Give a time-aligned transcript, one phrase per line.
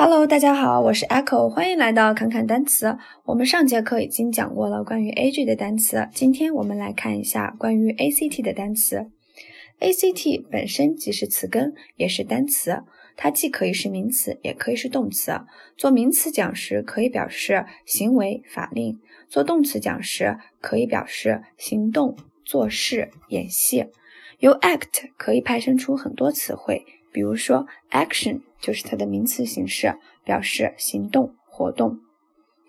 [0.00, 2.96] Hello，大家好，我是 Echo，欢迎来到侃侃单词。
[3.24, 9.10] 我们上节课已经讲过了关于 A G 的单词，今天我们来看一下关于 A C T 的单词。
[9.80, 12.84] A C T 本身既是词根，也是单词，
[13.16, 15.32] 它既可以是名词，也可以是动词。
[15.76, 23.86] 做名词讲时，可以表示行为、法令；做动词讲时，可以表示行动、做事、演戏。
[24.38, 26.86] 由 act 可以派生出很多词汇。
[27.12, 31.98] 比如说，action 就是它的名词形式，表示行动、活动。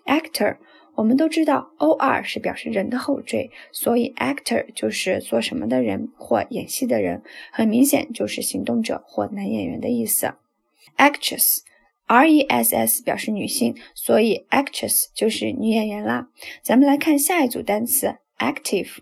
[0.06, 0.56] actor
[0.96, 7.22] 我们都知道，or 是表示人的后缀，所以 actor 就是做什么的人或演戏的人，
[7.52, 10.34] 很明显就是行动者或男演员的意思。
[10.98, 16.28] actress，r-e-s-s 表示女性，所以 actress 就是女演员啦。
[16.62, 18.98] 咱们来看下一组单词，active。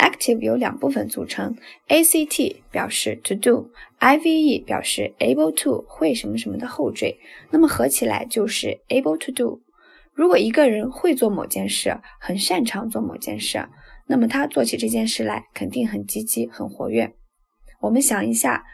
[0.00, 1.54] Active 由两部分组成
[1.88, 7.18] ，act 表示 to do，ive 表示 able to 会什么什么的后缀，
[7.50, 9.60] 那么合起来就是 able to do。
[10.14, 13.68] 如果一个人会做某件事，很擅长做某件事，
[14.06, 17.14] 那么他做起这件事来肯定很积极、很活跃。
[17.82, 18.64] 我们想一下，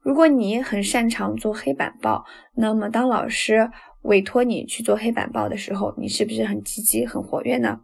[0.00, 3.68] 如果你很擅长做黑板报，那么当老师
[4.02, 7.80] 委托你去做黑板报的时候，你是不是很积极、很活跃呢？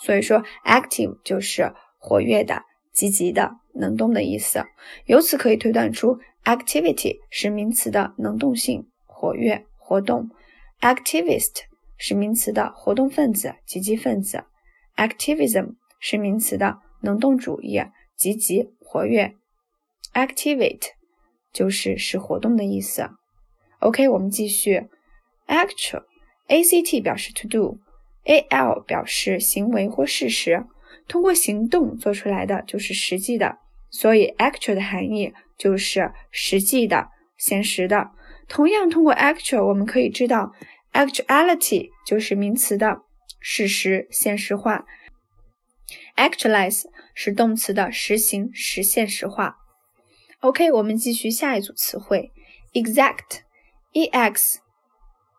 [0.00, 1.72] 所以说，active 就是。
[2.02, 4.64] 活跃的、积极的、能动的意思。
[5.06, 10.28] 由此可以推断出，activity 是名词的能动性、活跃、活动
[10.80, 11.60] ；activist
[11.96, 14.44] 是名词的活动分子、积极分子
[14.96, 17.80] ；activism 是名词的能动主义、
[18.16, 19.36] 积极、活跃
[20.12, 20.88] ；activate
[21.52, 23.10] 就是使活动的意思。
[23.78, 24.88] OK，我们继续。
[25.46, 30.64] actual，act 表示 to do，al 表示行为或事实。
[31.08, 33.58] 通过行动做出来的就是实际的，
[33.90, 38.10] 所以 actual 的含义就是实际的、现实的。
[38.48, 40.52] 同样，通过 actual 我们可以知道
[40.92, 43.02] ，actuality 就是名词的
[43.40, 44.84] 事实、现实化
[46.16, 49.56] ；actualize 是动词的实行、实现实化。
[50.40, 52.32] OK，我们继续下一组词汇
[52.72, 54.56] ，exact，ex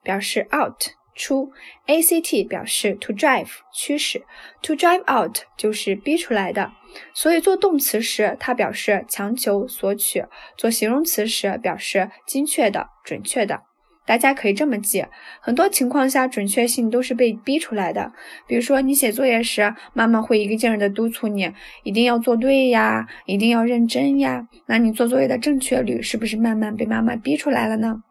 [0.01, 0.93] 表示 out。
[1.16, 1.51] 出
[1.88, 4.24] ，act 表示 to drive 驱使
[4.62, 6.72] ，to drive out 就是逼出来的，
[7.13, 10.25] 所以做动词时它表示强求索取，
[10.57, 13.62] 做形容词时表示精确的、准确的。
[14.06, 15.06] 大家可以这么记，
[15.40, 18.12] 很多情况下准确性都是被逼出来的。
[18.45, 21.50] 比如说你写作业时，妈妈会一个劲儿的督促你，
[21.84, 28.03] 一定要做对呀，一定要认真呀，那你做作业的正确率是不是慢慢被妈妈逼出来了呢？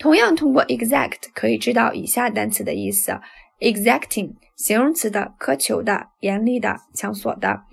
[0.00, 3.20] 同样，通过 exact 可以知道以下单词的意思。
[3.58, 7.64] ：exacting 形容词的苛求的、严厉的、强索的。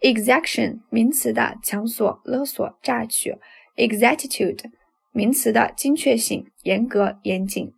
[0.00, 3.36] ；exaction 名词的强索、勒索、榨取。
[3.76, 4.70] ；exactitude
[5.12, 7.74] 名词的精确性、严格、严谨。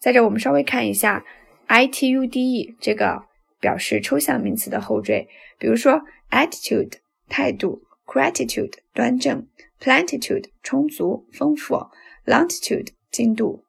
[0.00, 1.26] 在这，我们稍微看一下
[1.68, 3.24] itude 这个
[3.60, 5.28] 表示抽象名词的后缀，
[5.58, 6.00] 比如说
[6.30, 6.94] attitude
[7.28, 7.82] 态度。
[8.06, 9.46] ，gratitude 端正
[9.78, 11.88] ，plentitude 充足、丰富。
[12.26, 13.62] longitude 经度，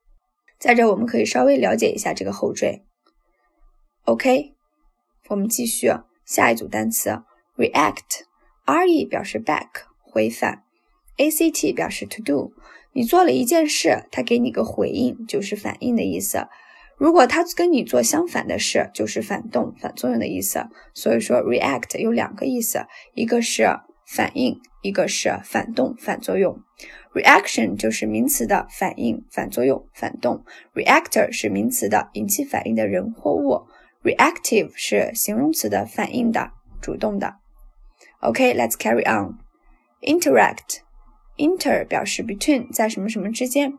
[0.59, 2.81] 在这我们可以稍微了解一下这个后缀。
[4.05, 4.55] OK，
[5.29, 5.91] 我们继续
[6.25, 7.21] 下一组单词
[7.55, 9.67] ，react，re 表示 back
[10.01, 10.63] 回返
[11.17, 12.51] ，act 表示 to do。
[12.93, 16.47] 你做了一件事，它给你个回应，就是反应的意思。
[16.97, 20.65] 如果它跟你做相反的事，就是反动、反作用的意思。
[20.95, 23.69] 所以说，react 有两个意思，一个是
[24.07, 26.61] 反应，一个是反动、反作用。
[27.13, 33.67] Reaction 就是名词的反应、反作用、反动；reactor 是名词的引起反应的人或物
[34.03, 36.51] ；reactive 是形容词的反应的、
[36.81, 37.35] 主动的。
[38.21, 39.39] OK，let's carry on。
[40.01, 43.73] Interact，inter 表示 between 在什么什么之间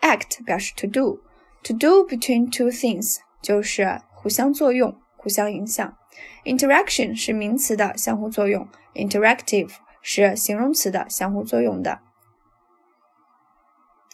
[0.00, 5.94] ，act 表示 to do，to do between two things 就是互相作用、互相影响。
[6.44, 9.70] Interaction 是名词的相互作用，interactive
[10.00, 12.00] 是形容词的相互作用的。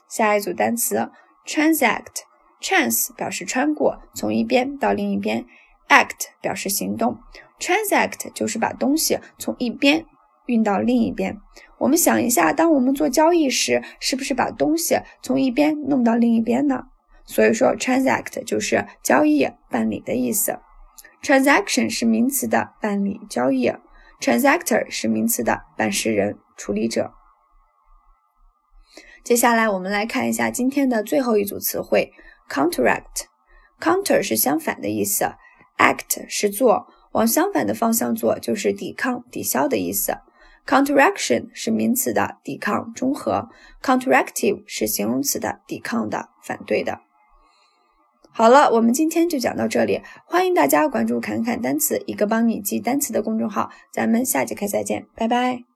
[0.09, 1.11] 下一组单词
[1.47, 5.45] ，transact，trans 表示穿过，从一边到另一边
[5.89, 7.19] ，act 表示行动
[7.59, 10.07] ，transact 就是把东西从一边
[10.47, 11.39] 运到另一边。
[11.79, 16.87] 我们想一下，当我们做交易时，是不是把东西从一边弄到另一边呢？
[17.27, 20.59] 所以说，transact 就是交易、办理的意思。
[21.25, 23.73] Transaction 是名词的办理、交易
[24.21, 27.15] ，transactor 是名词的办事人、处理者。
[29.25, 32.13] 接下来我们来看一下今天的最后一组词汇
[32.51, 33.25] ，counteract。
[33.81, 35.33] counter 是相反的意思
[35.79, 40.19] ，act 是做，往相反的方向做就是抵抗、抵消的意思。
[40.67, 43.49] Counteraction 是名词的抵抗、中和
[43.83, 47.01] ；counteractive 是形容词的抵抗的、反对的。
[48.37, 53.71] 好了，我们今天就讲到这里，欢迎大家关注“侃侃单词”，一个帮你记单词的公众号。
[53.93, 55.74] 咱们下节课再见，拜拜。